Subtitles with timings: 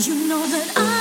[0.00, 0.97] You know that I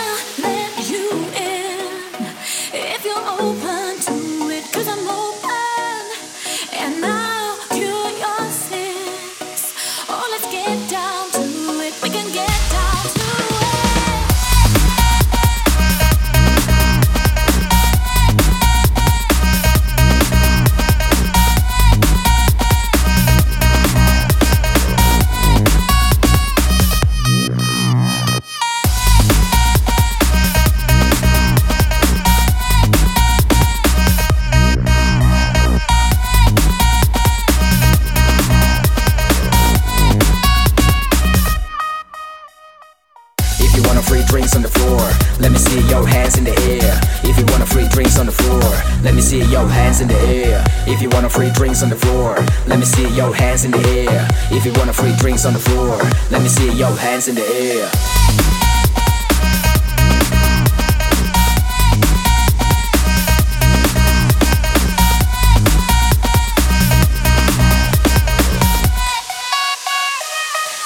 [44.27, 44.99] drinks on the floor,
[45.39, 46.99] let me see your hands in the air.
[47.23, 48.61] If you want a free drinks on the floor,
[49.01, 50.63] let me see your hands in the air.
[50.85, 52.35] If you want a free drinks on the floor,
[52.67, 54.27] let me see your hands in the air.
[54.51, 55.97] If you want a free drinks on the floor,
[56.29, 57.89] let me see your hands in the air.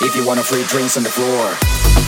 [0.04, 2.01] If you want a free drinks on the floor.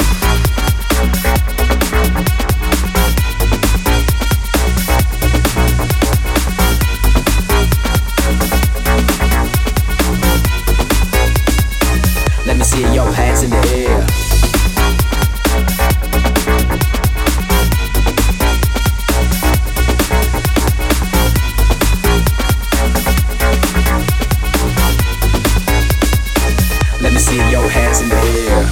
[27.73, 28.63] Hands in the air.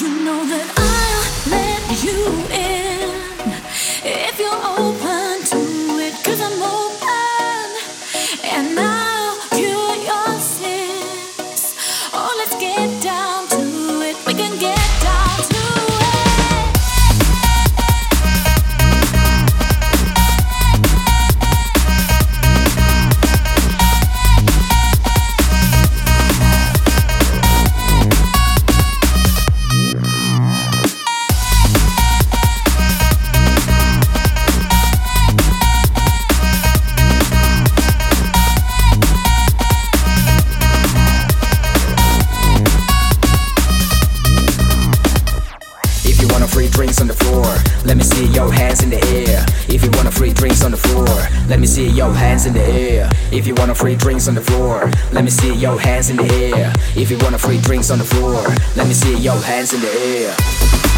[0.00, 2.18] You know that I'll let you
[2.52, 2.67] in
[46.28, 47.44] you want a free drinks on the floor,
[47.84, 49.44] let me see your hands in the air.
[49.68, 51.06] If you want a free drinks on the floor,
[51.48, 53.08] let me see your hands in the air.
[53.32, 56.16] If you want a free drinks on the floor, let me see your hands in
[56.16, 56.72] the air.
[56.96, 58.42] If you want a free drinks on the floor,
[58.76, 60.97] let me see your hands in the air.